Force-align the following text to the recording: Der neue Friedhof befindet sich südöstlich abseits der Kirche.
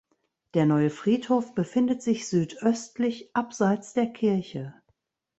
Der 0.55 0.65
neue 0.65 0.89
Friedhof 0.89 1.53
befindet 1.53 2.01
sich 2.01 2.27
südöstlich 2.27 3.29
abseits 3.35 3.93
der 3.93 4.07
Kirche. 4.07 4.73